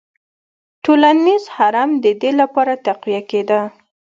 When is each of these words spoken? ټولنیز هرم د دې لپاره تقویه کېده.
ټولنیز 0.83 1.43
هرم 1.55 1.89
د 2.03 2.05
دې 2.21 2.31
لپاره 2.41 2.73
تقویه 2.87 3.21
کېده. 3.29 3.61